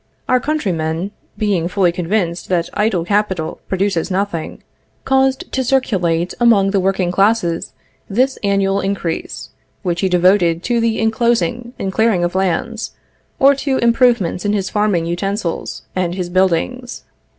Our 0.27 0.39
countryman, 0.39 1.11
being 1.37 1.67
fully 1.67 1.91
convinced 1.91 2.49
that 2.49 2.71
idle 2.73 3.05
capital 3.05 3.59
produces 3.69 4.09
nothing, 4.09 4.63
caused 5.05 5.51
to 5.51 5.63
circulate 5.63 6.33
among 6.39 6.71
the 6.71 6.79
working 6.79 7.11
classes 7.11 7.73
this 8.09 8.39
annual 8.43 8.79
increase, 8.81 9.49
which 9.83 10.01
he 10.01 10.09
devoted 10.09 10.63
to 10.63 10.79
the 10.79 10.97
inclosing 10.99 11.73
and 11.77 11.93
clearing 11.93 12.23
of 12.23 12.33
lands, 12.33 12.93
or 13.37 13.53
to 13.57 13.77
improvements 13.77 14.43
in 14.43 14.53
his 14.53 14.71
farming 14.71 15.05
utensils 15.05 15.83
and 15.95 16.15
his 16.15 16.29
buildings. 16.31 17.03